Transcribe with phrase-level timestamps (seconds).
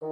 [0.00, 0.06] 欢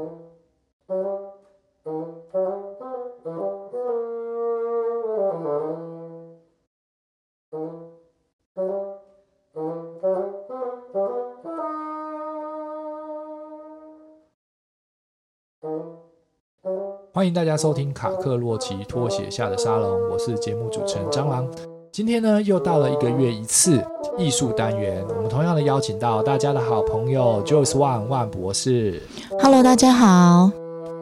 [17.25, 21.49] 迎大家收听卡克洛奇拖鞋下的沙龙，我是节目主持人蟑螂。
[21.93, 23.81] 今天呢，又到了一个月一次
[24.19, 29.03] 艺术单元，我们同样的邀请到大家的好朋友 Joyce 万万博士。
[29.43, 30.51] Hello，大家好。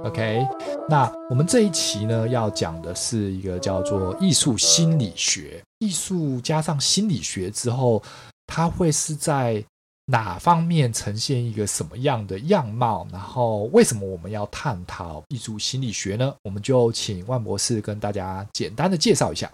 [0.04, 0.44] OK，
[0.88, 8.02] 那我们这一期呢，要讲的是一个叫做艺术心理学，艺术加上心理学之后，
[8.46, 9.64] 它会是在。
[10.06, 13.06] 哪方面呈现一个什么样的样貌？
[13.10, 16.34] 然后为什么我们要探讨艺术心理学呢？
[16.42, 19.50] 我们就请万博士跟大家简单的介绍一下。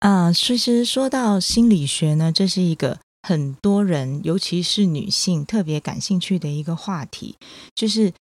[0.00, 7.36] 啊，其实说到心理学呢，这是一个很多人，尤其是女性特别感兴趣的一个话题。
[7.74, 8.12] 就是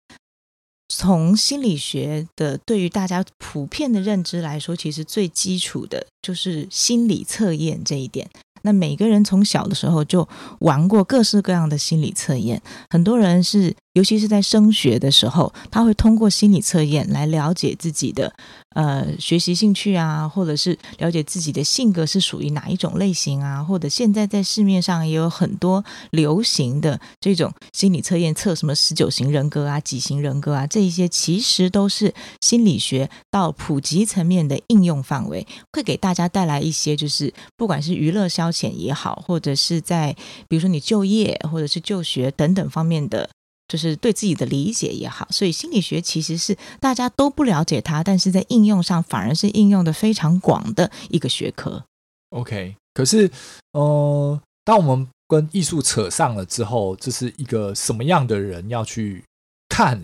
[0.89, 8.29] 从心理学的对于大家普遍的认知来说，其实最基础的就是心理测验这一点。
[8.63, 10.27] 那每个人从小的时候就
[10.59, 18.31] 玩过各式各样的心理测验，很多人是，尤其是在升学的时候，他会通过心理测验来了解自己的
[18.75, 40.15] 呃学习兴趣啊，或者是了解自己的性格是属于哪一种类型啊，或者现在在市面上也有很多流行的这种心理测验，测什么十九型人格啊、几型人格啊，这一些其实都是心理学到普及层面的应用范围，会给大家带来一些就是不管是娱乐消遣也好，或者是在
[40.47, 43.29] 比如说你就业或者是就学等等方面的，
[43.69, 51.85] 就是对自己的理解也好，所以心理学其实是大家都不了解它，但是在应用上反而是应用的非常广的一个学科。
[52.31, 53.31] OK，可是，
[53.71, 59.23] 呃，当我们跟艺术扯上了之后，这是一个什么样的人要去
[59.69, 60.01] 看？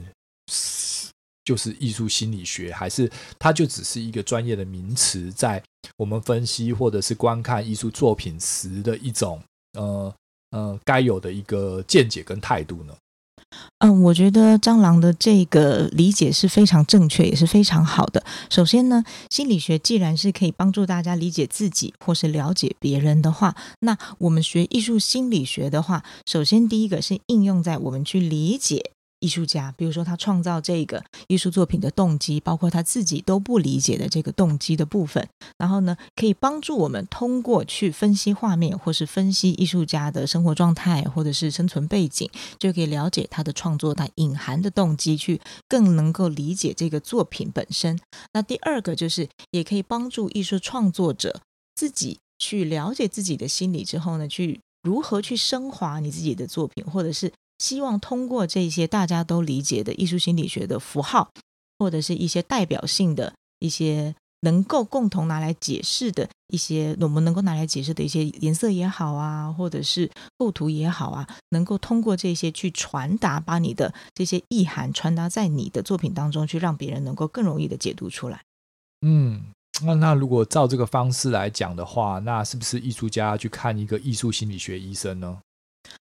[1.43, 5.61] 就是艺术心理学，还是它就只是一个专业的名词，在
[5.95, 9.39] 我们分析或者是观看艺术作品时的一种
[9.73, 10.11] 呃
[10.49, 12.95] 呃该有的一个见解跟态度呢？
[13.79, 18.23] 嗯，我觉得蟑螂的这个理解是非常正确，也是非常好的。
[18.49, 28.94] 首先呢，心理学既然是可以帮助大家理解自己或是了解别人的话，那我们学艺术心理学的话，首先第一个是应用在我们去理解。
[29.25, 35.27] 艺术家，比如说他创造这个艺术作品的动机，包括他自己都不理解的这个动机的部分，
[35.57, 47.99] 然后呢，可以帮助我们通过去分析画面，或是分析艺术家的生活状态，或者是生存背景，就可以了解他的创作，他隐含的动机，去更能够理解这个作品本身。
[48.33, 51.41] 那第二个就是，也可以帮助艺术创作者
[51.73, 57.31] 自己去了解自己的心理之后呢，去如何去升华你自己的作品，或者是。
[57.57, 61.31] 希望通过这些大家都理解的艺术心理学的符号，
[61.79, 78.43] 或者是一些代表性的一些能够共同拿来解释的一些，我们能够拿来解释的一些颜色也好啊，或者是构图也好啊，能够通过这些去传达，把你的这些意涵传达在你的作品当中，去让别人能够更容易的解读出来。
[79.01, 79.45] 嗯，
[79.83, 85.39] 那那如果照这个方式来讲的话，那是不是艺术家去看一个艺术心理学医生呢？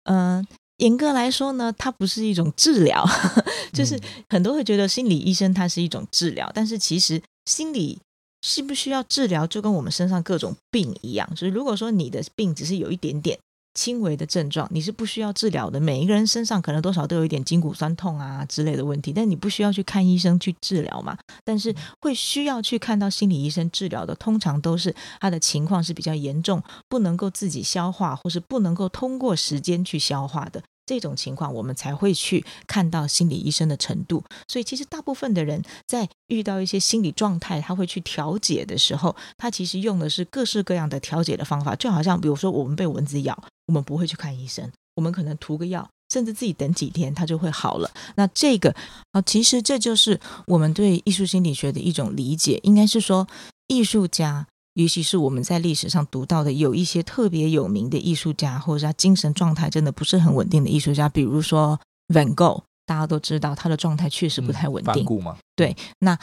[0.05, 0.47] 嗯、呃。
[0.77, 3.05] 严格来说呢，它不是一种治疗，
[3.73, 3.99] 就是
[4.29, 7.99] 很多会觉得心理医生它是一种治疗，但是其实心理
[8.41, 13.39] 需不需要治疗，就跟我们身上各种病一样，就是如果说你的病只是有一点点。
[13.75, 15.79] 轻微的症状，你是不需要治疗的。
[15.79, 21.15] 每一个人身上可能多少都有一点筋骨酸痛啊之类的问题，但你不需要去看医生去治疗嘛。
[21.43, 30.63] 但是会需要去看到心理医生治疗的，通常都是他的情况是比较严重，不能够自己消化，或是不能够通过时间去消化的。
[30.85, 34.23] 这种情况，我们才会去看到心理医生的程度。
[34.47, 41.75] 所以，其实大部分的人在遇到一些心理状态，他会去调解的时候，他其实用的是各式各样的调解的方法。
[41.75, 43.37] 就好像，比如说，我们被蚊子咬，
[43.67, 47.89] 我们不会去看医生，我们可能涂个药，甚至自己等几天，它就会好了。
[48.15, 48.75] 那这个
[49.11, 53.27] 啊，其实这就是我们对艺术心理学的一种理解，应该是说，
[53.67, 54.47] 艺术家。
[54.75, 61.79] 尤其是我们在历史上读到的，有一些特别有名的艺术家，或者是他精神状态真的不是很稳定的艺术家，比如说
[62.13, 65.05] Van Gogh，大家都知道他的状态确实不太稳定。
[65.09, 66.17] 嗯、对，那。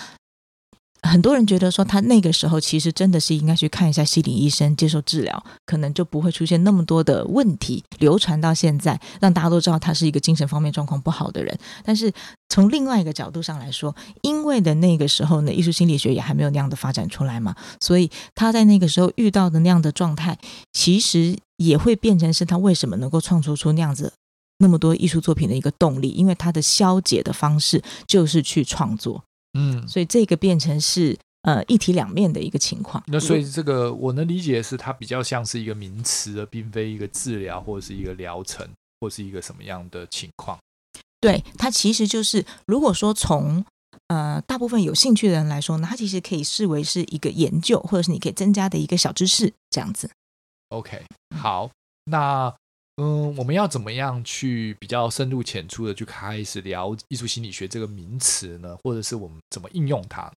[1.02, 11.58] 很多人觉得说他那个时候其实真的是应该去看一下心理医生，接受治疗，可能就不会出现那么多的问题，流传到现在，让大家都知道他是一个精神方面状况不好的人。
[11.84, 12.12] 但是
[12.49, 20.38] 从另外一个角度上来说，因为的那个时候呢，艺术心理学也还没有那样的发展出来嘛，所以他在那个时候遇到的那样的状态，
[20.72, 24.12] 其实也会变成是他为什么能够创作出那样子。
[24.58, 33.02] 那么多艺术作品的一个动力，因为他的消解的方式就是去创作，嗯，所以这个变成是呃一体两面的一个情况。
[33.06, 38.69] 那所以这个我能理解的是，它比较像是一个名词，而并非一个治疗或者是一个疗程，
[39.00, 40.58] 或是一个什么样的情况。
[41.20, 43.64] 对，它其实就是，如果说从
[44.08, 50.10] 呃大部分有兴趣的人来说呢，它其实可以视为是一个研究，或者是你可以增加的一个小知识这样子。
[50.70, 51.05] OK，
[51.37, 51.70] 好，
[52.06, 52.52] 那
[52.97, 58.77] 嗯，我们要怎么样去比较深入浅出的去开始聊艺术心理学这个名词呢？
[58.83, 60.31] 或者是我们怎么应用它？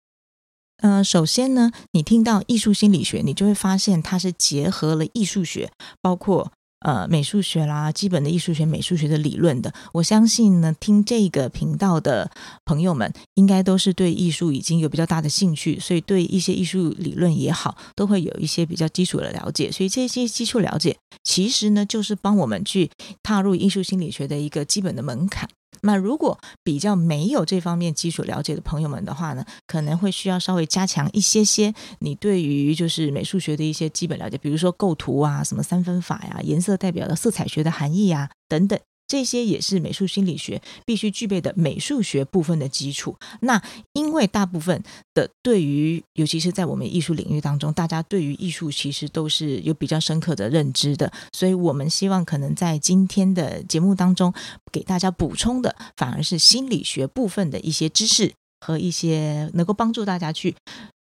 [0.78, 5.72] 呃，首先呢，你听到艺术心理学，你就会发现它是结合了艺术学，
[6.02, 6.52] 包括。
[6.86, 12.30] 呃，美术学啦，基本的艺术学、美术学的理论的，我相信呢，听这个频道的
[12.64, 19.72] 朋友们，应该都是对艺术已经有比较大的兴趣，所以对一些艺术理论也好，都会有一些比较基础的了解。
[19.72, 22.92] 所以这些基础了解，其实呢，就是帮我们去
[23.24, 25.50] 踏入艺术心理学的一个基本的门槛。
[25.86, 38.80] 那如果比较没有这方面基础了解的朋友们的话呢，可能会需要稍微加强一些些你对于就是美术学的一些基本了解，比如说构图啊、什么三分法呀、颜色代表的色彩学的含义呀等等。
[39.08, 43.16] 这些也是美术心理学必须具备的美术学部分的基础。
[43.42, 43.62] 那
[43.94, 44.82] 因为大部分
[45.14, 54.34] 的对于，尤其是在我们艺术领域当中，大家对于艺术其实都是有比较深刻的认知的，所以我们希望可能在今天的节目当中
[54.72, 60.56] 给大家补充的，反而是心理学部分的一些知识和一些能够帮助大家去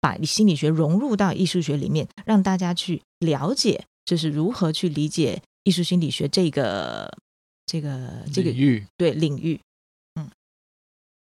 [0.01, 7.09] 把心理学融入到艺术学里面，让大家去了解，就是如何去理解艺术心理学这个。
[7.67, 9.59] 这个这个领域对领域，
[10.15, 10.31] 嗯，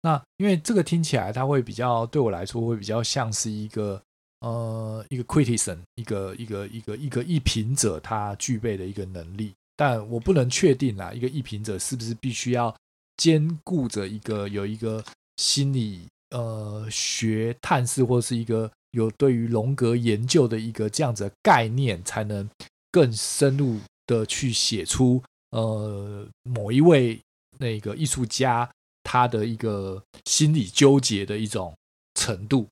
[0.02, 4.00] 那因为这个听起来，它会比较对我来说会比较像是一个
[4.40, 12.76] 呃一个 criticism，一个一个一个一个一评者他具备的一个能力，但我不能确定啦，一个一评者是不是必须要
[13.16, 15.02] 兼顾着一个有一个
[15.38, 22.46] 心理呃学探视，或是一个有对于荣格研究的一个这样子的概念，才能
[22.92, 25.22] 更深入的去写出。
[25.54, 27.20] 呃，某一位
[27.58, 28.68] 那个艺术家，
[29.04, 31.72] 他的一个心理纠结的一种
[32.14, 32.66] 程度，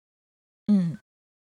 [0.66, 0.98] 嗯，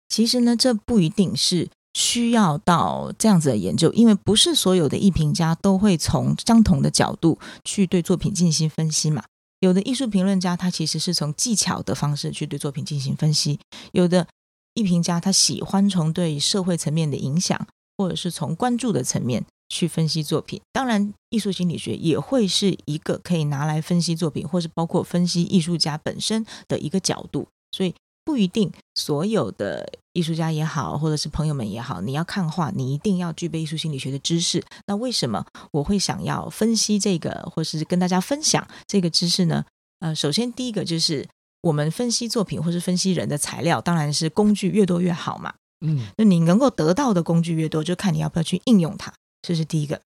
[0.09, 9.23] 其实呢，这不一定是需要到这样子的研究，因为不是所有的艺评家都会从相同的角度去对作品进行分析嘛。
[9.61, 13.57] 有的艺术评论家他其实是从技巧的方式去对作品进行分析，
[13.93, 14.27] 有的
[14.73, 19.45] 艺评家他喜欢从对社会层面的影响，或者是从关注的层面。
[19.71, 27.47] 去分析作品，当然，艺术心理学也会是一个可以拿来分析作品，或是包括分析艺术家本身的一个角度。
[27.71, 27.95] 所以，
[28.25, 34.61] 不一定所有的艺术家也好，或者是朋友们也好，你要看画，你一定要具备艺术心理学的知识。
[34.87, 39.63] 那为什么我会想要分析这个，或是跟大家分享这个知识呢？
[40.01, 41.25] 呃，首先第一个就是
[41.61, 45.53] 我们分析作品或是分析人的材料，当然是工具越多越好嘛。
[45.79, 49.13] 嗯，那你能够得到的工具越多，就看你要不要去应用它。
[49.41, 50.01] 这是第一个，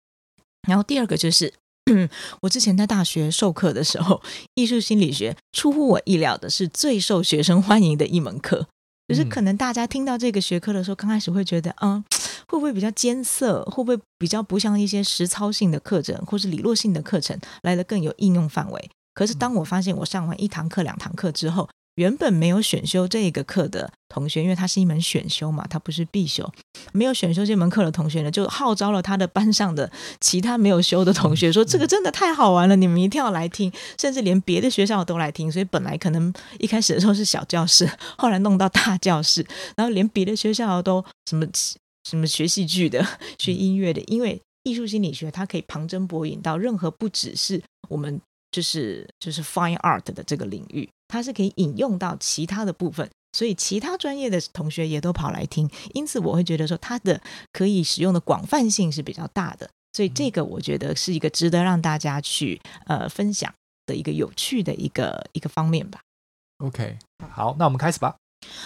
[0.68, 1.54] 然后第二个就是，
[2.42, 4.22] 我之前在大学授课的时候，
[4.56, 8.68] 艺术心理学出乎我意料的是最受学生欢迎的一门课。
[9.08, 12.02] 就是可能大家听到这个学科的时候，刚开始会觉得，嗯，
[12.48, 13.62] 会不会比较艰涩？
[13.66, 18.90] 会不会比较不像一些实操性的课程，或是理论性的课程来的更有应用范围？
[19.14, 26.50] 可是当我发现我上完一堂课、两堂课之后，原本没有选修这个课的同学，因为它是一门选修嘛，它不是必修。
[26.94, 33.72] 没有选修这门课的同学呢，就号召了他的班上的其他没有修的同学，说这个真的太好玩了，你们一定要来听。
[34.00, 35.52] 甚至连别的学校都来听。
[35.52, 39.46] 所以本来可能一开始的时候是小教室，后来弄到大教室，
[39.76, 41.46] 然后连别的学校都什么
[42.10, 43.06] 什么学戏剧的、
[43.38, 48.20] 学音乐的，因为艺术心理学它可以旁征博引到任何不只是我们
[48.52, 50.90] 就是就是 fine art 的这个领域。
[51.12, 63.54] 它是可以引用到其他的部分，所以其他专业的同学也都跑来听，因此我会觉得说它的可以使用的广泛性是比较大的，所以这个我觉得是一个值得让大家去呃分享
[63.86, 66.00] 的一个有趣的一个一个方面吧。
[66.60, 66.98] OK，
[67.30, 68.16] 好，那我们开始吧。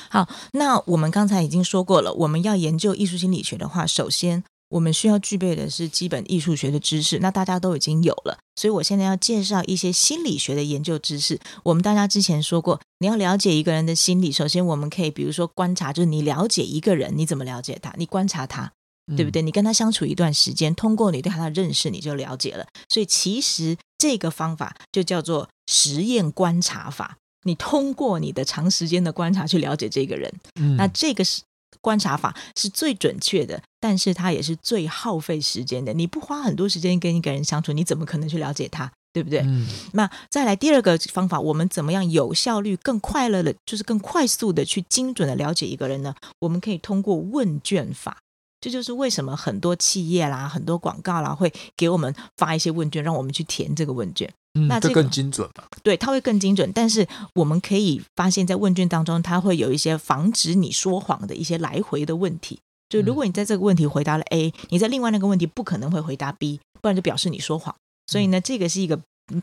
[0.10, 4.44] 好，那我们刚才已经说过了，我们要研究艺术心理学的话，首先。
[4.70, 11.40] 我们需要具备的是基本艺术学的知识，那大家都已经有了，所以我现在要介绍一些心理学的研究知识。
[11.64, 17.94] 我们大家之前说过，你要了解一个人的心理，首先我们可以比如说观察，就是你了解一个人，你怎么了解他？
[17.98, 18.72] 你观察他，
[19.16, 19.42] 对不对？
[19.42, 22.66] 你跟他相处一段时间，通过你对他的认识，你就了解了。
[22.90, 27.18] 所以其实这个方法就叫做实验观察法。
[27.44, 30.34] 你通过你的长时间的观察去了解这个人，
[30.76, 31.44] 那这个是。
[31.86, 35.94] 观察法是最准确的，但是它也是最耗费时间的。
[35.94, 38.92] 你不花很多时间跟一个人相处，你怎么可能去了解他？
[39.14, 39.42] 对不对？
[39.42, 39.68] 嗯。
[39.94, 46.16] 那再来第二个方法，我们怎么样有效率、更快乐的，就是更快速的去精准的了解一个人呢？
[46.40, 48.18] 我们可以通过问卷法。
[48.60, 54.34] 这就是为什么很多企业啦、很多广告啦会给我们发一些问卷，让我们去填这个问卷。
[54.56, 55.66] 嗯，那这更精准吧？
[55.84, 56.72] 对，它会更精准。
[56.74, 62.60] 但是我们可以发现，在问卷当中，它会有一些防止你说谎的一些来回的问题。
[62.88, 67.76] 就如果你在这个问题回答了 A，你在另外那个问题不可能会回答 B，不然就表示你说谎。
[68.08, 69.00] 所以呢，这个是一个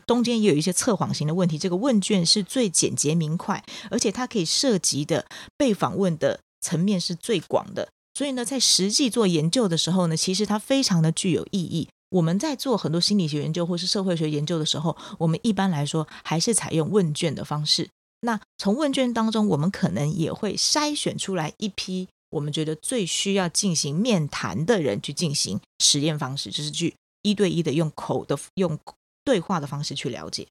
[0.07, 1.57] 中间也有一些测谎型的问题。
[1.57, 5.25] 这个问卷是最简洁明快，而且它可以涉及的
[5.57, 7.89] 被访问的层面是最广的。
[8.17, 11.89] 所以呢，在实际做研究的时候呢，其实它非常的具有意义。
[12.13, 17.89] 我们在做很多心理学研究或是社会学研究的时候，我们一般来说还是采用问卷的方式。
[18.21, 28.79] 那从问卷当中，我们可能也会筛选出来一批我们觉得最需要进行面谈的人去进行实验方式，就是去一对一的用口的用
[29.25, 30.47] 对话的方式去了解。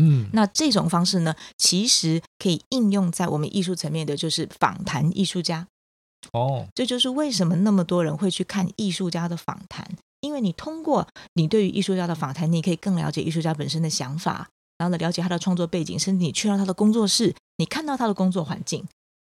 [0.00, 5.66] 嗯，那这种方式呢，其实可以应用在我们艺术层面的，就是访谈艺术家。
[6.32, 18.84] 哦，这就是为什么那么多人会去看艺术家的访谈，因为你通过你对于艺术家的访谈，你可以更了解艺术家本身的想法，然后呢，了解他的创作背景，甚至你去到他的工作室，你看到他的工作环境，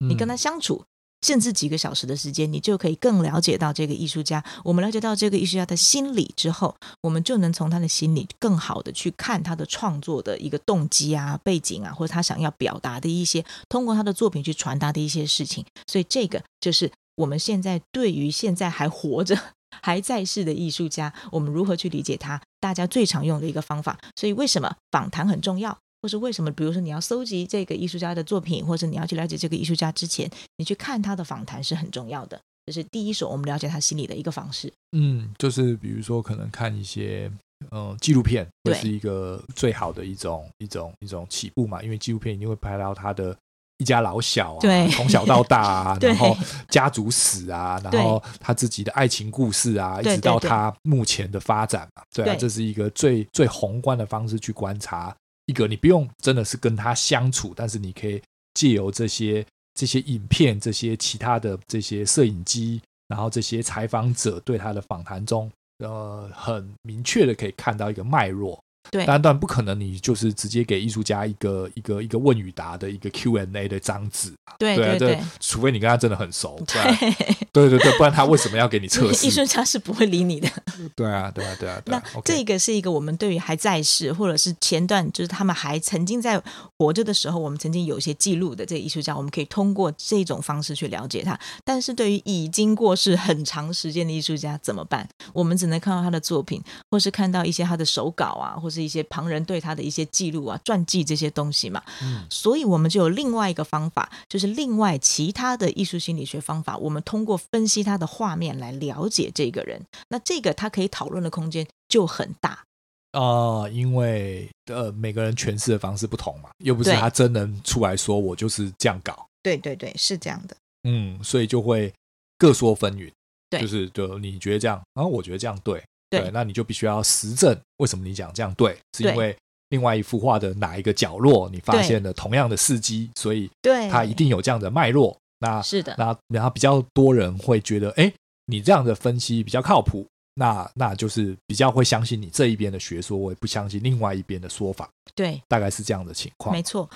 [0.00, 0.86] 你跟他相处，嗯、
[1.26, 4.44] 甚至几个小时的时间，你就可以更了解到这个艺术家。
[4.62, 15.64] 我们了解到这个艺术家的心理之后，我们就能从他的心里更好的去看他的创作的一个动机啊、背景啊，或者他想要表达的一些，通过他的作品去传达的一些事情。
[15.86, 16.42] 所以这个。
[16.60, 19.38] 就是我们现在对于现在还活着、
[19.82, 22.40] 还在世的艺术家，我们如何去理解他？
[22.60, 23.98] 大家最常用的一个方法。
[24.16, 25.76] 所以，为什么访谈很重要？
[26.02, 26.50] 或是为什么？
[26.50, 32.40] 比如说，你要搜集这个艺术家的作品，或者你要去了解这个艺术家之前，你去看他的访谈是很重要的。
[32.66, 34.72] 这是第一手我们了解他心里的一个方式。
[34.92, 37.30] 嗯，就是比如说，可能看一些
[37.70, 43.36] 嗯纪录片，会是一个最好的一种一种一种起步嘛，因为纪录片一定会拍到他的。
[43.78, 46.36] 一家老小啊，对，从小到大啊， 然后
[46.68, 55.14] 家族史啊，然后他自己的爱情故事啊，一直到他目前的发展嘛，对啊，这是一个最最宏观的方式去观察
[55.46, 58.22] 一个，你不用真的是跟他相处，但是你可以
[58.54, 68.58] 借由这些这些影片、这些其他的这些摄影机，然后这些采访者对他的访谈中，呃，很明确的可以看到一个脉络。
[68.90, 74.32] 对，当然不可能，你就是直接给艺术家一个一个一个问与答的一个 Q&A 的章子。
[74.58, 76.62] 对对对，除非你跟他真的很熟。
[76.66, 79.26] 对对对对，不然他为什么要给你 测试？
[79.26, 80.48] 艺术家是不会理你的。
[80.94, 81.82] 对啊对啊对啊。
[81.86, 86.40] 那这个是一个我们对于还在世或者是前段，就是他们还曾经在
[86.78, 91.38] 活着的时候，我们曾经有一些记录的这个艺术家，我们可以通过这种方式去了解他。
[91.64, 95.08] 但是对于已经过世很长时间的艺术家怎么办？
[95.32, 109.80] 我们只能看到他的作品，或是看到一些他的手稿啊，或是一些旁人对他的一些记录啊、传记这些东西嘛，嗯，所以我们就有另外一个方法，就是另外其他的艺术心理学方法，我们通过分析他的画面来了解这个人。
[110.08, 112.64] 那这个他可以讨论的空间就很大
[113.12, 119.26] 啊，呃，因为呃每个人诠释的方式不同嘛，又不是他真能出来说我就是这样搞。
[119.42, 120.56] 对对对，是这样的。
[120.88, 121.92] 嗯，所以就会
[122.36, 123.12] 各说纷纭。
[123.50, 125.82] 对，就是就你觉得这样，然后我觉得这样对。
[126.20, 128.76] 对，那你就必须要实证，为什么你讲这样对？
[128.96, 129.36] 是因为
[129.70, 135.16] 另外一幅画的哪一个角落，你发现了同样的事迹，所以对它一定有这样的脉络。
[135.40, 138.12] 那是的，那然后比较多人会觉得，哎，
[138.46, 144.88] 你这样的分析比较靠谱，那那就是比较会相信你这一边的学说，我也不相信另外一边的说法。
[145.14, 146.54] 对，大概是这样的情况。
[146.54, 146.88] 没错，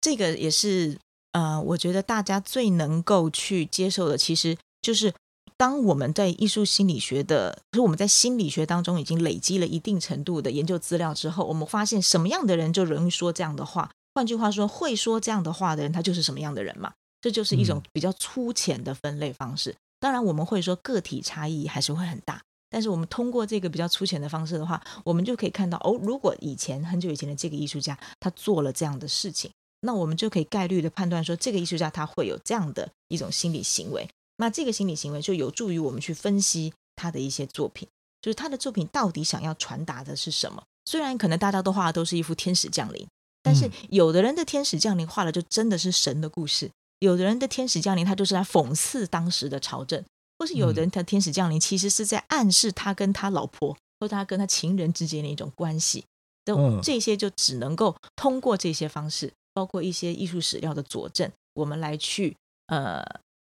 [0.00, 0.96] 这个也是
[1.32, 5.12] 呃，我觉得大家最能够去接受的，其实就是。
[5.60, 13.90] 当我们在艺术心理学的，就是我们在心理学当中已经累积了一定程度的研究资料之后，我们发现什么样的人就容易说这样的话。
[14.14, 16.94] 换句话说，会说这样的话的人，他就是什么样的人嘛？
[17.20, 19.76] 这就是一种比较粗浅的分类方式。
[19.98, 22.40] 当然，我们会说个体差异还是会很大，
[22.70, 29.50] 但是我们通过这个比较粗浅的方式的话，我们就可以看到哦，如果以前很久以前的这个艺术家他做了这样的事情，
[29.82, 34.08] 那我们就可以概率的判断说，这个艺术家他会有这样的一种心理行为。
[34.40, 37.86] 那这个心理行为就有助于我们去分析他的一些作品，
[38.22, 40.62] 就是他的作品到底想要传达的是什么。
[40.86, 43.06] 虽然可能大家都画的都是一幅天使降临，
[43.42, 46.70] 但是有的人的天使降临画的就真的是神的故事，
[47.00, 50.02] 有的人的天使降临他就是来讽刺当时的朝政，
[50.38, 56.04] 或是有的人的天使降临其实是在暗示他跟他老婆或他跟他情人之间的一种关系。
[56.46, 62.34] 都这些就只能够通过这些方式，包括一些艺术史料的佐证，我们来去
[62.68, 63.04] 呃。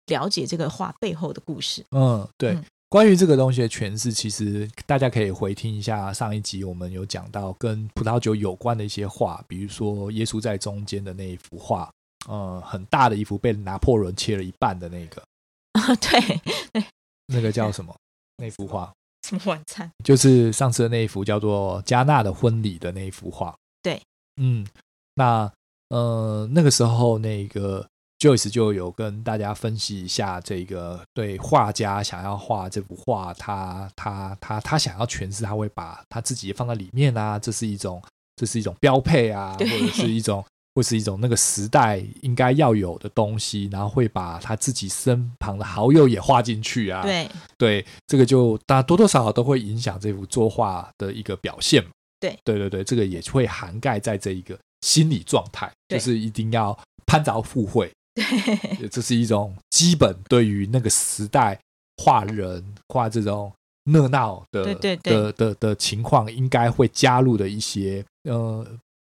[0.07, 1.85] 了解这个画背后的故事。
[1.91, 2.51] 嗯，对。
[2.51, 11.91] 嗯关于这个东西的诠释，其实大家可以回听一下上一集，我们有讲到跟葡萄酒有关的一些画，比如说耶稣在中间的那一幅画，
[12.29, 15.23] 呃，很大的一幅被拿破仑切了一半的那个
[15.73, 16.39] 啊，对
[16.71, 16.85] 对，
[17.25, 17.95] 那个叫什么？
[18.37, 18.93] 那幅画？
[19.27, 19.89] 什么晚餐？
[20.03, 23.55] 就是上次的那一幅叫做加纳的婚礼的那一幅画。
[23.81, 23.99] 对，
[24.39, 24.67] 嗯，
[25.15, 25.51] 那
[25.89, 27.89] 呃，那个时候那个。
[28.23, 38.01] Joyce 就有跟大家分析一下这个对画家想要画这幅画，他他他他想要诠释，他会把他自己放在里面啊，这是一种
[38.37, 40.41] 这是一种标配啊，或者是一种
[40.73, 47.01] 或是一种那个时代应该要有的东西，然后会把他自己身旁的好友也画进去啊。
[47.01, 51.83] 对对，这个就大家多多少少都会影响这幅作画的一个表现。
[52.21, 57.91] 对对对对，这个也会涵盖在这一个心理状态，就是一定要攀凿附会。
[58.15, 61.59] 对， 这是一种基本对于那个时代
[61.97, 63.51] 画人画这种
[63.85, 68.65] 热闹的对对对的的的情况，应该会加入的一些呃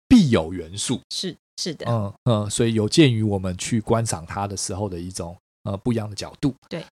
[0.08, 1.00] 必有元素。
[1.10, 6.54] 是是的，嗯嗯，所以有鉴于我们去观赏它的时候的一种呃不一样的角度。
[6.70, 6.86] 对，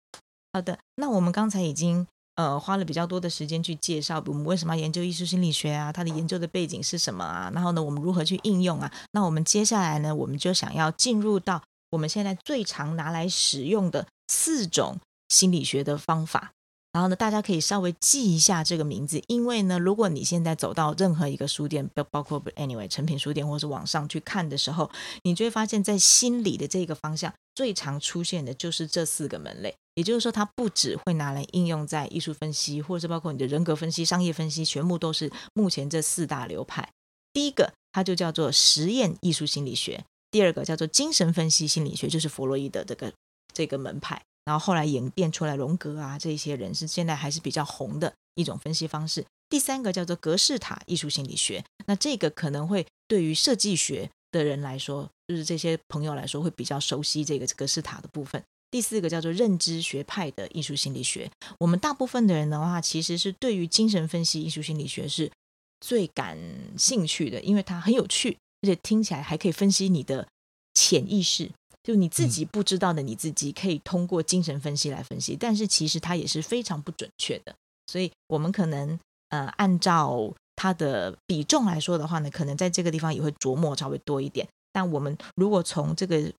[0.54, 8.92] 好的，那我们刚才已经呃花了比较多的时间去介绍我们为什么要研究艺术心理学啊，它的研究的背景是什么啊，然后呢，我们如何去应用啊？
[9.12, 11.62] 那我们接下来呢，我们就想要进入到。
[11.92, 16.52] 我们现在最常拿来使用的四种心理学的方法，
[16.92, 24.90] 然后呢，大家可以稍微记一下这个名字，因为呢，如果你现在走到任何一个书店，包括 anyway 诚品书店或是网上去看的时候，
[25.24, 29.76] 你就会发现，在心理的这个方向最常出现的就是这四个门类。
[29.96, 36.88] 也就是说，它不只会拿来应用在艺术分析，或者是包括你的人格分析、商业分析，全部都是目前这四大流派。
[37.34, 40.04] 第一个，它就叫做实验艺术心理学。
[40.30, 43.14] 第二个叫做精神分析心理学，就是弗洛伊德这个
[43.54, 49.26] 这个门派，然后后来演变出来荣格啊，这些人是现在还是比较红的一种分析方式。
[49.50, 58.44] 第三个叫做格式塔艺术心理学，那这个可能会对于设计学的人来说，就是这些朋友来说会比较熟悉这个格式塔的部分。
[58.70, 65.32] 第四个叫做认知学派的艺术心理学，我们大部分的人的话，其实是对于精神分析艺术心理学是
[65.80, 66.38] 最感
[66.78, 68.38] 兴趣的，因为它很有趣。
[68.62, 70.28] 而且听起来还可以分析你的
[70.74, 71.52] 潜意识，
[71.84, 75.36] 就你自己不知道的，你自己可以通过精神分析来分析。
[75.40, 77.56] 但是其实它也是非常不准确的，
[77.88, 84.48] 所以我们可能呃按照它的比重来说的话呢，可能在这个地方也会琢磨稍微多一点。
[84.74, 86.32] 但我们如果从这个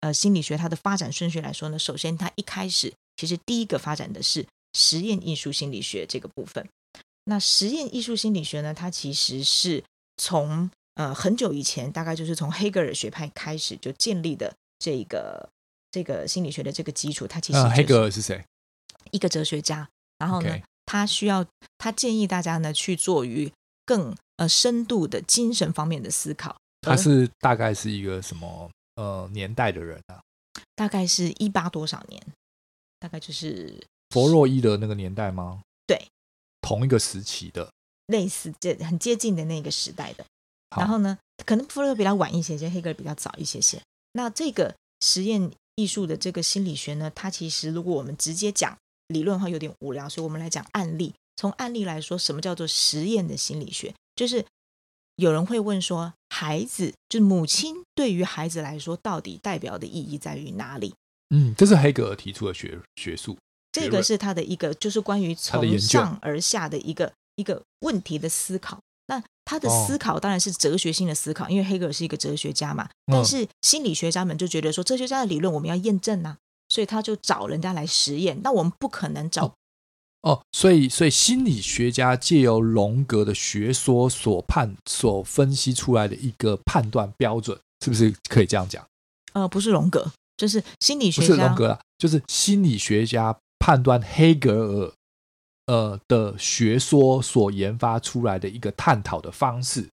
[0.00, 6.68] 呃心理学它的发展顺序来说呢，首先它一开始其实第一个发展的是实验艺术心理学这个部分。
[7.24, 9.82] 那实验艺术心理学呢，它其实是
[10.16, 15.48] 从呃，很久以前，大概就是从黑格尔学派开始就建立的这个
[15.90, 17.26] 这个心理学的这个基础。
[17.26, 18.44] 他其实、就是、黑格尔是谁？
[19.10, 19.88] 一个哲学家。
[20.18, 21.44] 然后呢.他需要
[21.78, 23.50] 他建议大家呢去做于
[23.84, 26.56] 更呃深度的精神方面的思考。
[26.82, 30.20] 他是大概是一个什么呃年代的人啊？
[30.76, 32.22] 大概是一八多少年？
[33.00, 35.60] 大概就是弗洛伊德那个年代吗？
[35.86, 36.06] 对，
[36.60, 37.72] 同一个时期的，
[38.06, 40.24] 类似这很接近的那个时代的。
[40.76, 43.80] 然后呢，可能弗洛伊德比较晚一些些，黑格尔比较早一些些。
[44.12, 48.76] 那这个实验艺术的这个心理学呢，它其实如果我们直接讲
[49.08, 51.14] 理论的话，有点无聊，所以我们来讲案例。
[51.36, 53.92] 从案例来说，什么叫做实验的心理学？
[54.14, 54.44] 就是
[55.16, 60.94] 有人会问说，孩子，就是母亲对于孩子来说，到底代表的意义在于哪里？
[61.30, 63.36] 嗯，这是黑格尔提出的学学术，
[63.72, 68.78] 这个是他的一个，就是关于从上而下的一个一个问题的思考。
[69.46, 72.88] 那他的思考当然是哲学性的思考，因为黑格尔是一个哲学家嘛。
[73.06, 76.36] 但是心理学家们就觉得说，哲学家的理论我们要验证呐，
[76.68, 78.40] 所以他就找人家来实验。
[78.42, 79.54] 那我们不可能找
[80.22, 88.82] 哦，所以所以心理学家借由荣格的学说所判所分析出来的一个判断标准，是不是可以这样讲？
[89.34, 94.92] 呃，不是荣格，就是心理学家，不是荣格啦，就是心理学家判断黑格尔。
[95.66, 99.88] 呃的学说所研发出来的一个探讨的方式，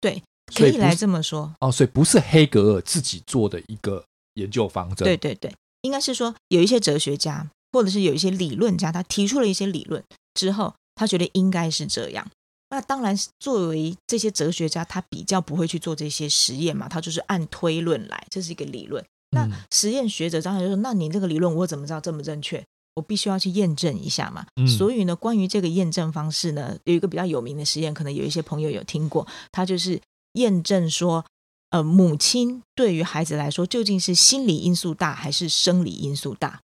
[0.00, 0.22] 对，
[0.54, 1.70] 可以来这么说哦。
[1.70, 4.04] 所以不是黑格尔自己做的一个
[4.34, 10.02] 研究方针，对对对，应该是说有一些哲学家或者是有一些理论家，他提出了一些理论
[10.34, 12.26] 之后，他觉得应该是这样。
[12.70, 19.04] 那当然，作为这些哲学家，他比较不会去做这些实验嘛，他就是按推论来，这是一个理论。
[19.32, 30.00] 那实验学者当然就说：“那你这个理论我怎么知道正不正确？”我必须要去验证一下嘛，嗯、所以呢，关于这个验证方式呢，有一个比较有名的实验，可能有一些朋友有听过，他就是
[30.34, 31.24] 验证说，
[31.70, 36.60] 呃，母亲对于孩子来说究竟是心理因素大还是生理因素大？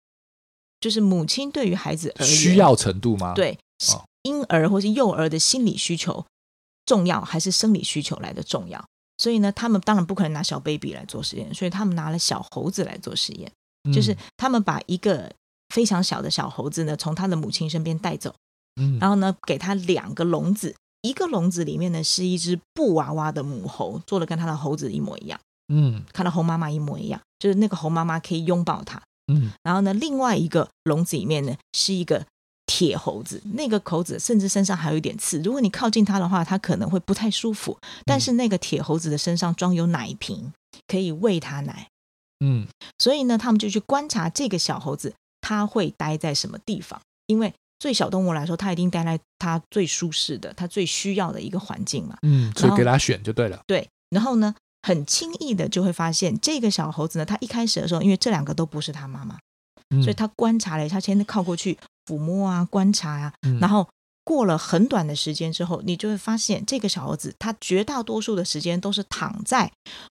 [0.80, 3.34] 就是母亲对于孩子而需要程度吗？
[3.34, 3.58] 对，
[3.94, 6.26] 哦、婴儿或是幼儿的心理需求
[6.86, 8.84] 重要，还是生理需求来的重要？
[9.18, 13.50] 所以呢，他们当然不可能拿小 baby 来做实验，所以他们拿了小猴子来做实验，
[13.84, 15.32] 嗯、就是他们把一个
[15.74, 18.34] 非常小的小猴子呢，从他的母亲身边带走，
[18.80, 25.40] 嗯，然后呢，给他两个笼子，一个笼子里面呢是一只布娃娃的母猴，做的跟他的猴子一模一样，
[25.74, 29.02] 嗯，看到猴妈妈一模一样，就是那个猴妈妈可以拥抱他，
[29.34, 32.26] 嗯，然后呢，另外一个笼子里面呢是一个。
[32.66, 37.78] 铁猴子，那个猴子甚至身上还有一点刺，如果你靠近它的话，它可能会不太舒服。
[38.06, 40.54] 但是那个铁猴子的身上装有奶瓶，
[40.88, 41.90] 可以喂它奶。
[42.40, 42.66] 嗯，
[42.98, 47.00] 所以呢，他们就去观察这个小猴子，它会待在什么地方？
[47.28, 52.18] 因为对小动物来说，它一定待在它最舒适的、它最需要的一个环境嘛。
[52.24, 53.62] 嗯，所以给它选就对了。
[53.68, 59.38] 对，然后呢，很轻易的就会发现，这个小猴子呢，它一开始的时候，因为这两个都不是它妈妈，
[59.90, 61.78] 嗯，所以它观察了，一下先靠过去。
[62.06, 63.88] 抚摸啊，观察啊，然后
[64.26, 69.72] 过了很短的时间之后，你就会发现这个小猴子，它绝大多数的时间都是躺在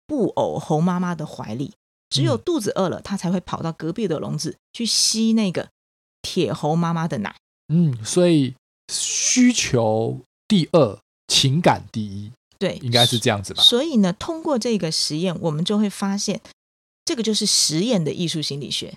[0.05, 1.73] 布偶猴妈妈的怀里，
[2.11, 5.69] 只有肚子饿了，它才会跑到隔壁的笼子去吸那个
[6.23, 7.35] 铁猴妈妈的奶。
[7.73, 8.55] 嗯，所以
[8.92, 13.62] 需求第二，情感第一，对，应该是这样子吧。
[13.62, 16.40] 所以呢，通过这个实验，我们就会发现，
[17.05, 18.97] 这个就是实验的艺术心理学。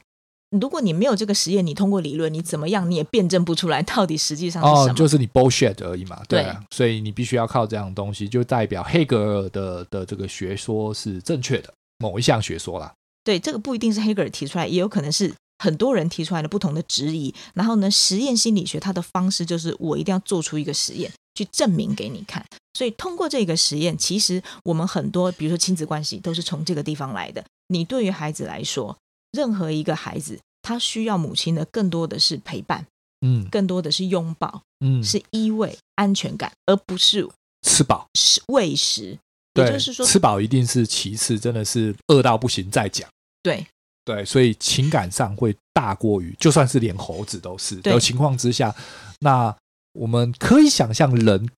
[0.51, 4.91] 如果你没有这个实验，你通过理论，你怎么样你也辩证不出来到底实际上是什么？
[4.91, 6.21] 哦，就是你 bullshit 而已嘛。
[6.27, 12.91] 对啊，对，所以你必须要靠这样的东西，就代表黑格尔的的这个学说是正确的某一项学说啦。
[13.29, 17.31] 对，这个不一定是黑格尔提出来，也有可能是很多人提出来的不同的质疑。
[17.53, 22.43] 然后呢，实验心理学它的方式就是我一定要做出一个实验去证明给你看。
[22.73, 27.45] 所以通过这个实验，其实我们很多，比如说亲子关系，都是从这个地方来的。
[27.67, 28.97] 你对于孩子来说。
[29.31, 32.83] 任何一个孩子，他需要母亲的更多的是陪伴，
[33.21, 37.29] 嗯，更多的是拥抱，嗯，是依偎、安全感，而不是
[37.61, 39.19] 吃饱、是喂食。
[39.53, 43.07] 也就是说，吃饱一定是其次，真的是饿到不行再讲。
[43.41, 43.65] 对
[44.05, 48.75] 对，所以情感上会大过于，就算是连猴子都是的情况之下，
[49.19, 49.55] 那
[49.93, 51.49] 我们可以想象人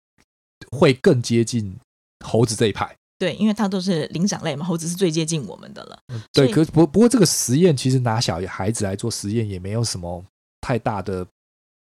[0.72, 1.78] 会更接近
[2.26, 2.96] 猴子这一派。
[3.18, 6.00] 对，因为它都是灵长类嘛，猴子是最接近我们的了。
[6.34, 10.26] 对，可不不过这个实验其实拿小孩子来做实验也没有什么
[10.60, 11.26] 太大的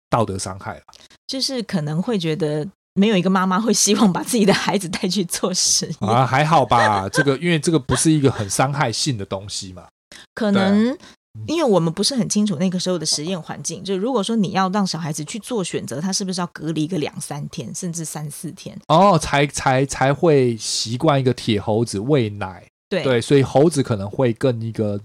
[0.09, 0.83] 道德伤害了。
[1.27, 2.65] 就是可能会觉得
[2.97, 7.07] 没有一个妈妈会希望把自己的孩子带去做实验啊，还好吧？
[7.07, 9.87] 这个因为这个不是一个很伤害性的东西嘛，
[10.33, 10.97] 可能。
[11.45, 22.65] 因为我们不是很清楚那个时候的实验环境，就如果说你要让小孩子去做选择，他是不是要隔离个两三天，甚至三四天哦，才才才会习惯一个铁猴子喂奶？
[22.89, 24.99] 对对，所以猴子可能会更一个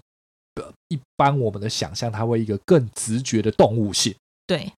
[0.88, 4.14] 一般我们的想象，它会一个更直觉的动物性，
[4.46, 4.72] 对，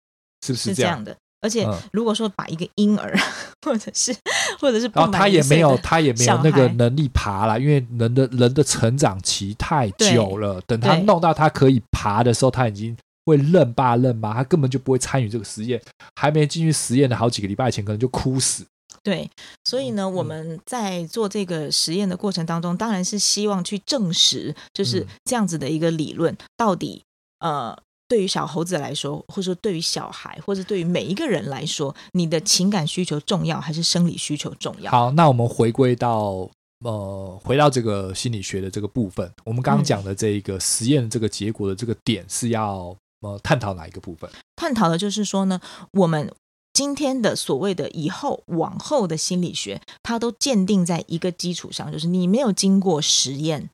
[0.45, 1.17] 是不是这样，是这样的？
[1.45, 3.15] 而且，如果说把一个婴儿，
[3.67, 4.17] 或者是，
[4.59, 10.59] 或者是，然后他也没有，他也没有那个能力爬了，因为人的人的成长期太久了。
[10.67, 15.79] 等他弄到他可以爬的时候，他已经会认爸认妈，他根本就不会参与这个实验。
[16.17, 18.65] 还没进去实验的好几个礼拜前，可能就哭死。
[19.03, 19.31] 对，
[19.65, 27.03] 所以呢，我们在做这个实验的过程当中，当然是希望去证实，就是这样子的一个理论到底，
[27.41, 27.79] 呃。
[28.15, 34.89] 对于小猴子来说，或者说对于小孩，或者对于每一个人来说，你的情感需求重要还是生理需求重要？
[34.93, 36.49] 好，那我们回归到
[36.85, 44.31] 呃，回到这个心理学的这个部分，我们刚刚讲的这一个实验这个结果的这个点是要呃探讨哪一个部分？
[44.55, 46.33] 探讨的就是说呢，我们
[46.73, 53.71] 今天的所谓的以后往后的心理学，它都鉴定在一个基础上，就是你没有经过实验，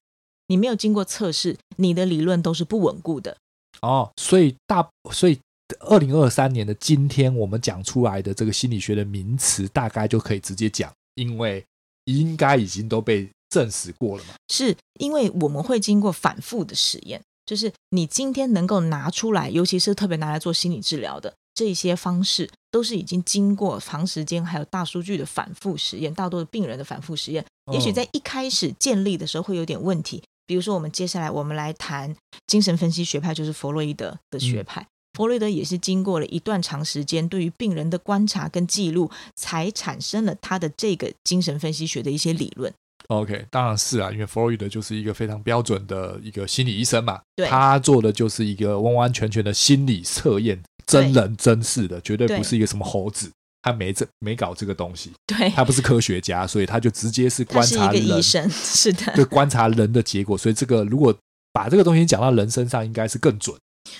[0.46, 3.36] 你没有经过测试，你的理论都是不稳固的。
[3.82, 5.38] 哦，所以大，所以
[5.80, 11.64] 二零二三年的今天，我们讲出来的这个心理学的名词，大概就可以直接讲，因为
[12.04, 14.34] 应该已经都被证实过了嘛。
[14.48, 30.22] 是因为我们会经过反复的实验，就是你今天能够拿出来，尤其是特别拿来做心理治疗的这些方式，都是已经经过长时间还有大数据的反复实验，大多的病人的反复实验，也许在一开始建立的时候会有点问题。
[30.50, 32.12] 比如说，我们接下来我们来谈
[32.48, 34.80] 精神分析学派，就是弗洛伊德的学派。
[34.80, 42.74] 嗯、弗洛伊德也是经过了一段长时间对于病人的观察跟记录，才产生了他的这个精神分析学的一些理论。
[43.06, 53.30] OK，当然是啊，因为弗洛伊德就是一个非常标准的一个心理医生嘛，对他做的就是一个完完全全的心理测验，真人真事的，绝对不是一个什么猴子。
[53.62, 60.36] 他没这没搞这个东西，对，他不是科学家，所以他就直接是观察人，是一个医生， 是的，对，观察人的结果。
[60.36, 61.14] 所以这个如果
[61.52, 63.56] 把这个东西讲到人身上，应该是更准。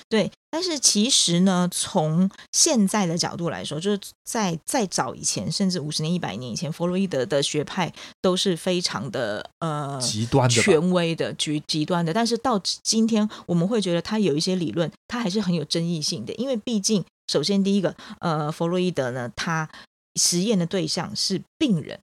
[0.09, 12.13] 对，但是其实呢，从现在的角度来说，就是在再早以前，甚至五十年、一百年以前，弗洛伊德的学派都是非常的呃极端的、权威的、极极端的。
[12.13, 19.71] 但是到今天，我们会觉得他有一些理论，他还是很有争议性的，因为毕竟，首先第一个，呃，弗洛伊德呢，他
[20.17, 22.01] 实验的对象是病人，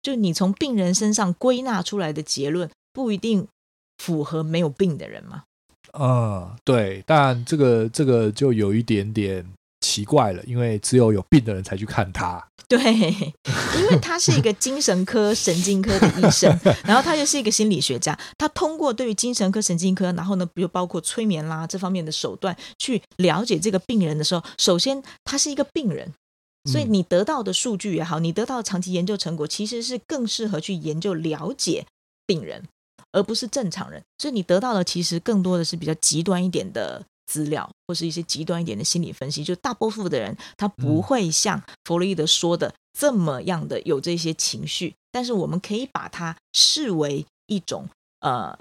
[0.00, 3.46] 就你从病人身上归纳出来的结论，不一定
[3.98, 5.44] 符合没有病的人嘛。
[5.92, 9.46] 嗯，对，但这个这个就有一点点
[9.84, 12.42] 奇怪了，因为只有有病的人才去看他。
[12.66, 16.50] 对，因为他是一个精神科、神经科的医生，
[16.86, 26.14] 然后他又是一个心理学家，他通过对于精神科、神经科，然后呢，比如包括催眠啦这方面的手段去了解这个病人的时候，首先他是一个病人，
[26.70, 31.84] 所以你得到的数据也好，你得到的长期研究成果，其实是更适合去研究了解
[32.26, 32.64] 病人。
[33.12, 39.42] 而不是正常人，所以你得到的其实更多的是比较极端一点的资料，或是一些极端一点的心理分析。
[39.44, 47.88] 就大多数的人，他不会像弗洛伊德说的这么样的有这些情绪，但是我们可以把它视为一种
[48.20, 48.58] 呃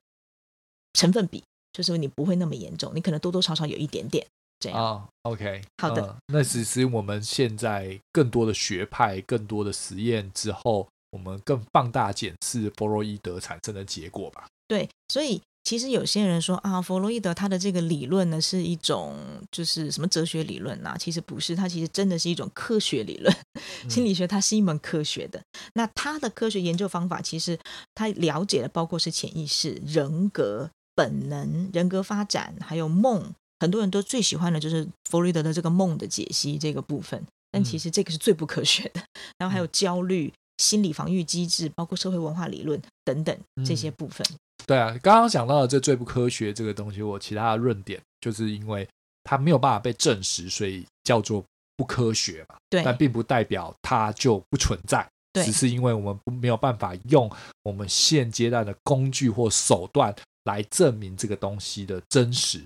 [0.93, 4.26] 成分比，就是你不会那么严重，你可能多多少少有一点点
[4.60, 4.78] 这样。
[4.78, 10.88] 啊，OK，好的，呃，那其实我们现在更多的学派、更多的实验之后。
[11.13, 14.47] 我们更放大检视弗洛伊德产生的结果吧。
[14.67, 19.15] 对，所以其实有些人说啊，弗洛伊德他的这个理论呢是一种
[19.49, 20.95] 就是什么哲学理论呐？
[20.99, 23.34] 其实不是，它其实真的是一种科学理论。
[23.89, 25.39] 心理学它是一门科学的。
[25.39, 27.58] 嗯、那他的科学研究方法，其实
[27.95, 33.34] 他了解的包括是潜意识、人格、本能、人格发展，还有梦。
[33.60, 39.02] 很多人都最喜欢的就是弗洛伊德的这个梦的解析这个部分，但其实这个是最不科学的。
[39.38, 40.34] 然后还有焦虑。
[40.60, 44.26] 心理防御机制，包括社会文化理论等等这些部分。
[44.30, 48.88] 嗯、对啊，刚刚讲到的这最不科学这个东西，我其他的论点就是因为
[49.23, 51.43] 它没有办法被证实，所以叫做
[51.76, 52.56] 不科学嘛。
[52.69, 57.30] 对，但并不代表它就不存在，对，只是因为我们没有办法用
[57.63, 60.13] 我们现阶段的工具或手段
[60.45, 62.62] 来证明这个东西的真实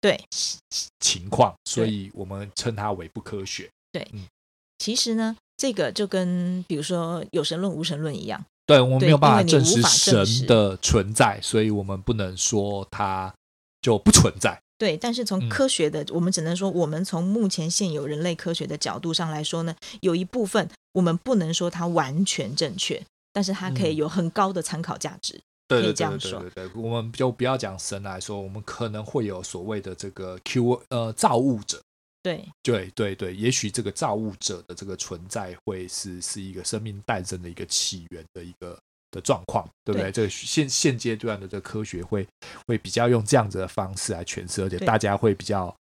[0.00, 0.20] 对
[1.00, 3.70] 情况，所以我们称它为不科学。
[3.92, 4.26] 对，嗯，
[4.78, 5.36] 其实呢。
[5.54, 13.32] 这个就跟比如说有神论、无神论一样，对，我们没有办法证实神的存在，所以我们不能说它
[13.80, 14.60] 就不存在。
[14.78, 23.00] 对，但是从科学的，嗯、我们只能说，我们从目前现有人类科学的角度上来说呢，有一部分我们不能说它完全正确，
[23.32, 25.40] 但是它可以有很高的参考价值。
[25.68, 26.40] 对、嗯，可以这样说。
[26.40, 31.80] 对对对，对，我们就不要讲神来说，我们可能会有所谓的这个 Q 呃造物者。
[32.22, 38.78] 对对对对，也许这个造物者的这个存在会是是一个生命诞生的一个起源的一个
[39.10, 40.04] 的状况，对不对？
[40.04, 42.26] 对这个现现阶段的这个科学会
[42.66, 45.74] 会比较用这样子的方式来诠释，而且大家会比较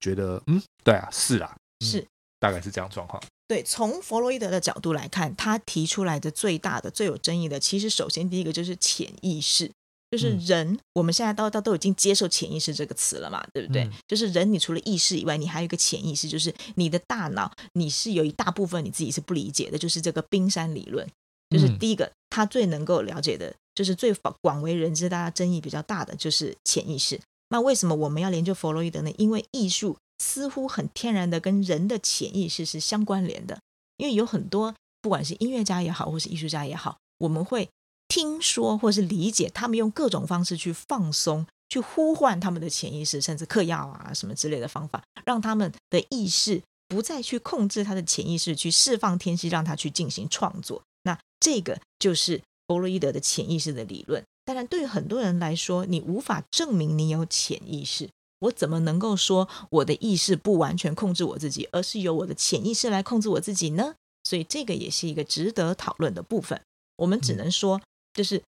[0.00, 2.06] 觉得，嗯，对啊，是啊，嗯、是
[2.38, 3.22] 大概是这样状况。
[3.48, 9.70] 对，从弗洛伊德的角度来看，他提出来的最大的、最有争议的，其实首先第一个就是潜意识。
[10.16, 13.84] 就是人，嗯、我们现在到到都已经接受潜意识这个词了嘛，对不对？
[13.84, 21.06] 嗯、就是人，你除了意识以外，你还有一个潜意识，就是你的大脑，你是有一大部分你自己是不理解的，就是这个冰山理论。
[21.50, 27.20] 就是第一个，他最能够了解的，就是最广为人知、大家争议比较大的，就是潜意识。
[27.50, 29.12] 那为什么我们要研究弗洛伊德呢？
[29.18, 33.60] 因为艺术似乎很天然的跟人的潜意识是相关联的，
[33.98, 37.68] 因为有很多不管是音乐家也好，或是艺术家也好，我们会。
[38.08, 50.82] 听说或是理解，他们用各种方式去放松，去呼唤他们的潜意识，甚至嗑药啊什么之类的方法，让他们的意识不再去控制他的潜意识，去释放天性，让他去进行创作。
[51.02, 54.24] 那这个就是弗洛伊德的潜意识的理论。
[54.44, 63.94] 当然，对于很多人来说，你无法证明你有潜意识，我怎么能够说我的意识不完全控制我自己，而是由我的潜意识来控制我自己呢？
[64.22, 66.60] 所以，这个也是一个值得讨论的部分。
[66.96, 67.80] 我们只能说。
[68.16, 68.42] 就是，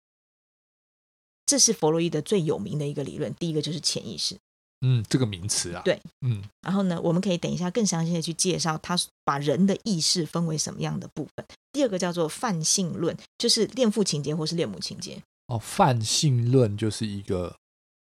[1.45, 3.33] 这是弗洛伊德最有名的一个理论。
[3.35, 4.35] 第一个就是潜意识，
[4.81, 6.43] 嗯，这个名词啊，对，嗯。
[6.63, 11.47] 然后呢，我们可以等一下更详细的去介绍他把人的意识分为什么样的部分。
[11.71, 15.23] 第二个叫做泛性论，就是恋父情节或是恋母情节。
[15.49, 17.55] 哦，泛性论就是一个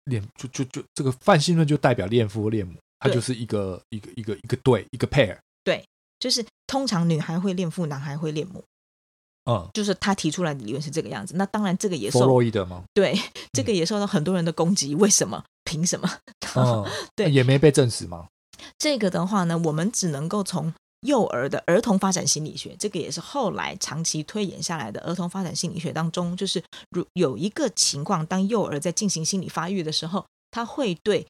[0.05, 5.37] 恋，就就就这个泛性论就代表恋父恋母，它就是一个一个一个一个对一个 pair。
[5.63, 5.85] 对，
[6.19, 8.63] 就是通常女孩会恋父，男孩会恋母。
[9.45, 11.35] 嗯，就是他提出来的理论是这个样子。
[11.35, 12.83] 那当然，这个也受弗洛伊德吗？
[12.93, 13.17] 对，
[13.53, 14.95] 这个也受到很多人的攻击。
[14.95, 15.43] 为什么？
[15.63, 16.09] 凭什么？
[16.55, 18.27] 嗯，对，也没被证实吗？
[18.77, 31.25] 这个的话呢，我们只能够从幼儿的儿童发展心理学，这个也是后来长期推演下来的儿童发展心理学当中，就是如有一个情况，当幼儿在进行心理发育的时候，他会对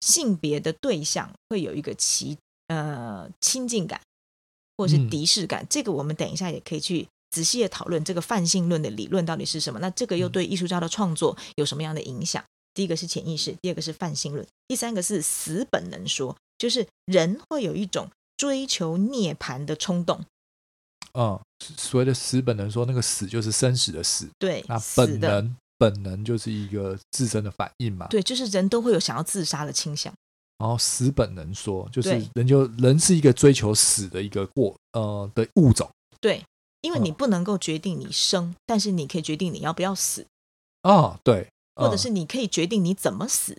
[0.00, 2.36] 性别的对象会有一个亲
[2.68, 4.00] 呃亲近感，
[4.78, 5.62] 或者是敌视感。
[5.64, 9.80] 嗯、这个我们等一下也可以去仔细的讨论这个泛性论的理论到底是什么。
[9.80, 12.44] 那这个又对艺术家的创作有什么样的影响？
[12.72, 20.20] 第一个是潜意识，第二个是泛性论，第三个是死本能说，就是人会有一种追求涅槃的冲动。
[21.18, 21.40] 嗯，
[21.76, 24.28] 所谓的死本能说，那个死就是生死的死。
[24.38, 28.06] 对，那本能本能就是一个自身的反应嘛。
[28.08, 30.12] 对，就是人都会有想要自杀的倾向。
[30.58, 35.88] 然后死本能说，就是人就人是一个追求死的一个过呃的物种。
[36.20, 36.42] 对，
[36.84, 40.26] 因为你不能够决定你生，嗯、但是你可以决定你要不要死。
[40.82, 41.48] 哦，对。
[41.76, 43.58] 或者是你可以决定你怎么死，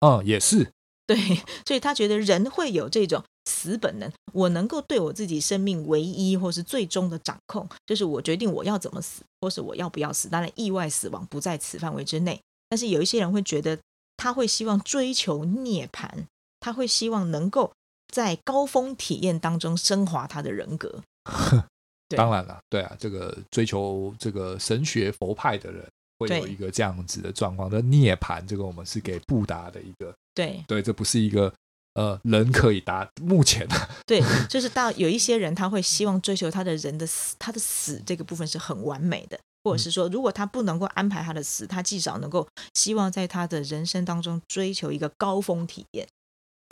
[0.00, 0.72] 嗯，也是
[1.06, 1.16] 对，
[1.64, 10.28] 所以他觉得人会有这种死本能，我能够对我自己生命唯一或是最终的掌控，就是我决定我要怎么死，或是我要不要死。
[10.28, 13.78] 当然，意外死亡不在此范围之内，但是有一些人会觉得，
[14.16, 16.24] 他会希望追求涅槃，
[16.58, 17.70] 他会希望能够
[18.12, 21.04] 在高峰体验当中升华他的人格。
[22.14, 25.84] 当然了，对啊，这个追求这个神学佛派的人。
[26.16, 30.62] 会有一个这样子的状况，的涅槃，这个我们是给布达的一个，对。
[30.68, 31.52] 对，这不是一个
[31.94, 46.06] 呃人可以达目前的， 对， 就是到有一些人他会希望追求他的人的死，他的死这个部分是很完美的，或者是说，如果他不能够安排他的死，他至少能够希望在他的人生当中追求一个高峰体验，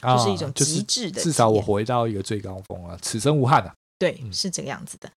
[0.02, 5.11] 就是一种极致的，至少我回到一个最高峰啊，此生无憾啊，对，是这个样子的。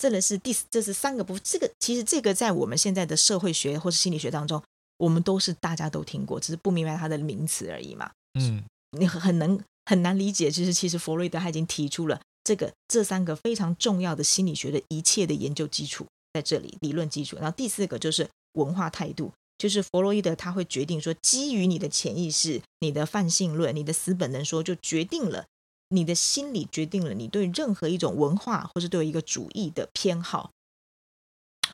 [0.00, 1.42] 好，这个是第这是三个部分。
[1.44, 4.62] 这个其实这个在我们现在的社会学或是心理学当中，
[4.96, 8.10] 我们都是大家都听过，只是不明白它的名词而已嘛。
[8.38, 8.62] 嗯，
[8.98, 10.50] 你很能很难理解。
[10.50, 17.36] 其实其实弗洛伊德他已经提出了这个这三个非常重要的心理学的一切的研究基础在这里，理论基础。
[17.36, 25.46] 然后第四个就是文化态度，就是弗洛伊德他会决定说，基于你的潜意识、你的泛性论、你的死本能说，就决定了。
[25.90, 30.50] 你的心理决定了你对任何一种文化或是对一个主义的偏好。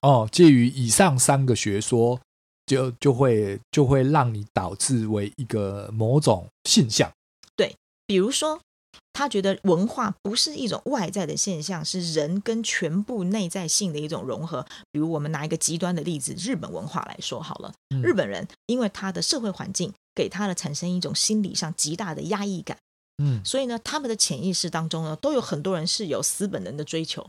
[0.03, 2.21] 哦，介于以上三个学说，
[2.67, 7.11] 就就会就会让你导致为一个某种现象。
[7.57, 7.75] 对，
[8.07, 8.61] 比如说，
[9.13, 14.67] 他觉得文化不是一种外在的现象，是人跟全部内在性的一种融合。
[14.93, 17.73] 比如，我们拿一个极端的例子，日本文化来说好了。
[17.91, 22.77] 嗯，日本人因为他的社会环境给他的产生一种心理上极大的压抑感。
[23.19, 27.29] 嗯，所以呢，他们的潜意识当中呢，都有很多人是有死本能的追求。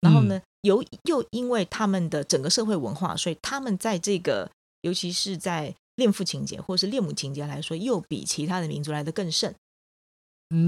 [0.00, 4.50] 然后呢，由又因为他们的整个社会文化，所以他们在这个，
[4.82, 9.54] 尤其是在恋父情节或是恋母情节来说，又比其他的民族来的更甚。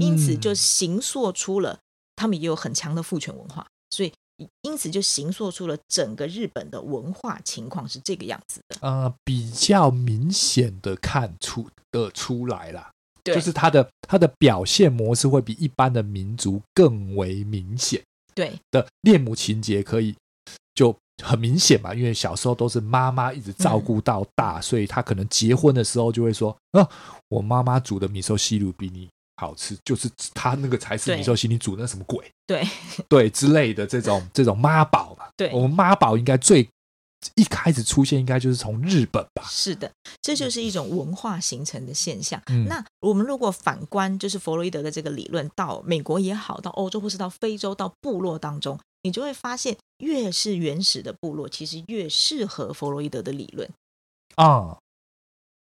[0.01, 1.79] 因此就形塑出了
[2.15, 4.11] 他们也有很强的父权文化，所以
[4.63, 8.79] 因此就形塑出了整个日本的文化情况是这个样子的。
[8.81, 12.91] 呃，比较明显的看出的出来了。
[13.27, 13.35] 对。
[13.35, 18.01] 就是他的他的表现模式会比一般的民族更为明显，
[18.33, 18.51] 对。
[18.71, 20.15] 的恋母情节可以
[20.73, 26.87] 就很明显嘛，因为小时候都是妈妈一直照顾到大，嗯、所以他可能结婚的时候就会说啊，
[27.29, 32.67] 我妈妈煮的米寿西鲁比你好吃，就是他那个才是米寿西你煮的那什么鬼，对。
[33.07, 36.67] 对之类的这种这种妈宝嘛，对，我们妈宝应该最。
[37.35, 39.43] 一开始出现应该就是从日本吧？
[39.49, 42.41] 是的，这就是一种文化形成的现象。
[42.47, 53.69] 嗯、那我们如果反观，就是弗洛伊德的这个理论，到美国也好，到欧洲或是到非洲，到部落当中，你就会发现，越是原始的部落，其实越适合弗洛伊德的理论
[54.35, 54.77] 啊。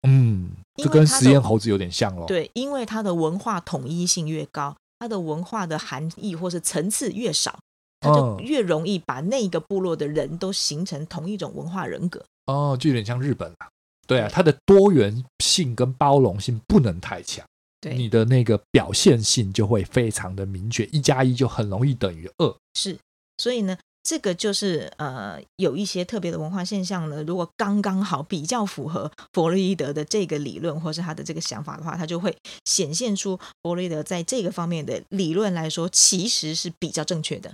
[0.07, 2.25] 嗯，这跟实验猴子有点像喽。
[2.25, 7.59] 对，因为它的文化统一性越高，它的文化的含义或是层次越少。
[7.99, 13.67] 他就越容易把那个部落的人都形成同一种文化人格哦，就有点像日本啊。
[14.07, 17.45] 对啊，它的多元性跟包容性不能太强，
[17.79, 22.55] 对你的那个表现性就会非常的明确，一加一就很容易等于二。
[22.73, 22.97] 是，
[23.37, 32.35] 所以呢，这个就是呃，有一些特别的文化现象呢，如果刚刚好比较符合弗洛伊德的这个理论或是他的这个想法的话，他就会
[32.65, 37.53] 显现出弗洛伊德在这个方面的理论来说，其实是比较正确的。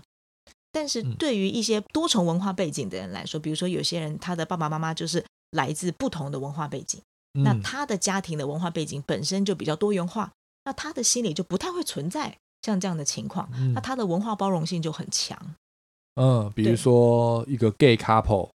[0.76, 7.02] 但是对于一些多重文化背景的人来说，比如说有些人他的爸爸妈妈就是来自不同的文化背景，
[7.32, 10.34] 那他的家庭的文化背景本身就比较多元化，
[10.66, 15.40] 那他的心里就不太会存在像这样的情况，那他的文化包容性就很强。
[16.16, 18.50] 嗯，比如说一个 gay couple，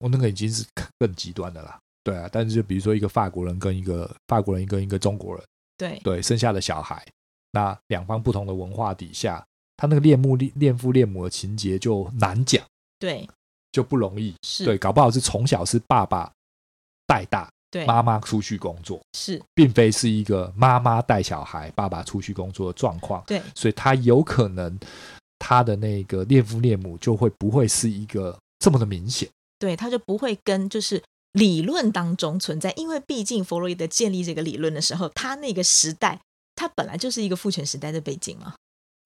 [0.00, 0.66] 我那个已经是
[0.98, 1.78] 更极端的啦。
[2.02, 5.44] 对啊，但是就比如说一个法国人跟一个法国人跟一个中国人，
[5.78, 7.06] 对对，生下的小孩，
[7.52, 9.46] 那两方不同的文化底下。
[9.82, 12.64] 他那个恋母恋恋父恋母的情节就难讲，
[13.00, 13.28] 对，
[13.72, 16.30] 就不容易，是对，搞不好是从小是爸爸
[17.04, 23.24] 带大，对，妈妈出去工作是，并非是一个妈妈带小孩，爸爸出去工作的状况。
[23.26, 24.78] 对，所以他有可能
[25.40, 29.28] 他的那个恋父恋母就会不会是一个这么的明显。
[29.58, 31.02] 对，他就不会跟就是
[31.32, 36.20] 理论当中存在，因为毕竟弗洛伊德建立这个理论的时候，他那个时代，
[36.54, 38.54] 他本来就是一个父权时代的背景嘛。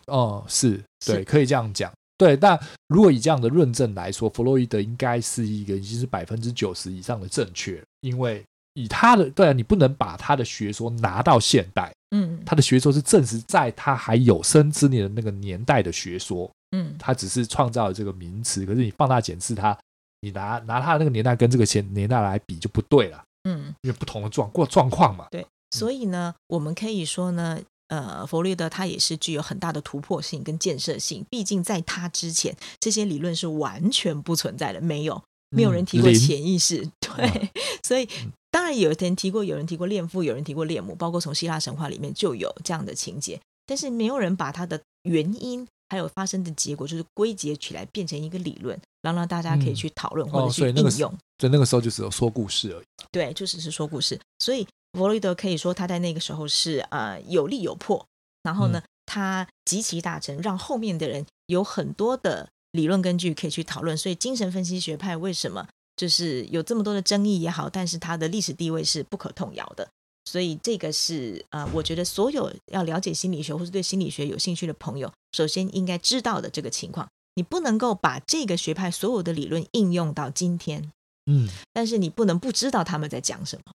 [0.06, 1.92] 哦，是对，是可以这样讲。
[2.18, 8.42] 对，那如果以这样的论证来说，弗洛伊德应该是一个已经是百分之九十以上的正确，因为
[8.72, 19.78] 以他的对啊，你不能把他的学说拿到现代，嗯，他的学说是证实在他还有生之年的那个年代的学说，嗯，他只是创造了这个名词，可是你放大检视他，
[20.22, 27.60] 你拿拿他的那个年代跟这个前年代来比就不对了，嗯，因为不同的状过状况嘛，对，所以呢，我们可以说呢。
[27.88, 31.24] 呃，弗洛伊德他也是具有很大的突破性跟建设性。
[31.30, 36.82] 毕竟在他之前，这些理论是完全不存在的，没有，没有人提过潜意识。
[36.82, 37.48] 嗯、对，嗯、
[37.84, 38.08] 所以
[38.50, 43.40] 当然有人提过，有人提过恋父，有人提过恋母，包括从希腊神话里面就有这样的情节。
[43.66, 51.12] 但是没有人把它的原因还有发生的结果，就是归结起来变成一个理论，然后让大家可以去讨论或者去应用。
[51.38, 52.84] 所以那个时候就只有说故事而已。
[53.12, 54.18] 对，就只是说故事。
[54.40, 54.66] 所以。
[54.96, 58.04] 弗洛伊德可以说他在那个时候是呃有利有破，
[58.42, 63.96] 然后呢，他极其大成，让后面的人有很多的理论根据可以去讨论。
[63.96, 69.88] 所以精神分析学派为什么就是有这么多的争议也好，但是他的历史地位是不可动摇的。
[70.24, 77.08] 所以这个是呃，我觉得所有要了解心理学或是对心理学有兴趣的朋友，首先应该知道的这个情况。
[77.34, 80.90] 你不能够把这个学派所有的理论应用到今天，
[81.26, 83.72] 嗯，但是你不能不知道他们在讲什么。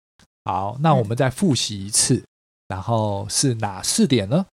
[0.47, 2.23] 好，那我们再复习一次，嗯、
[2.69, 4.45] 然后是哪四点呢？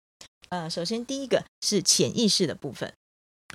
[0.50, 2.92] 呃，首先第一个是潜意识的部分，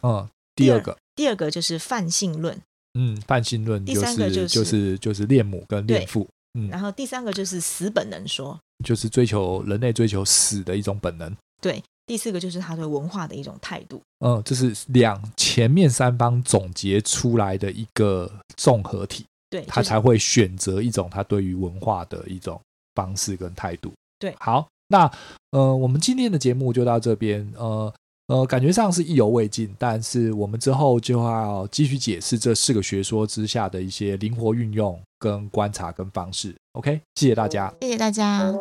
[0.04, 2.56] 嗯，第二个，第二个就是泛性论，
[2.94, 19.26] 嗯，泛性论、就是，第三个就是就是就是恋母跟恋父，嗯，然后第三个就是死本能说，就是追求人类追求死的一种本能，对，第四个就是他对文化的一种态度，嗯，这是两前面三方总结出来的一个综合体。
[19.50, 22.60] 对，他才会选择一种他对于文化的一种
[22.94, 23.92] 方式跟态度。
[24.18, 25.10] 对，好，那
[25.50, 27.50] 呃，我们今天的节目就到这边。
[27.56, 27.92] 呃
[28.26, 36.54] 呃，感觉上是意犹未尽，但是我们之后就要继续解释这四个学说之下的一些灵活运用、跟观察、跟方式。
[36.72, 38.54] OK，谢谢大家，谢谢大家。